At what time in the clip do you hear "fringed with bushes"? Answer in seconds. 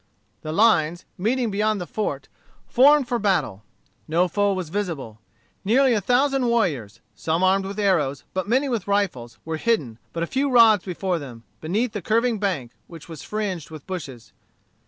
13.21-14.33